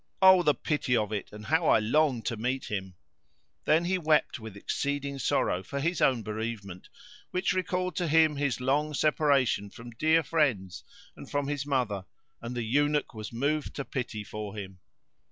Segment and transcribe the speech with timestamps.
[0.19, 2.95] Oh, the pity of it, and how I long to meet him!"
[3.65, 5.83] Then he wept with exceeding weeping, and his father also wept seeing him weep and
[5.83, 6.89] for his own bereavement,
[7.29, 10.83] which recalled to him his long separation from dear friends
[11.15, 12.05] and from his mother;
[12.41, 14.79] and the Eunuch was moved to pity for him.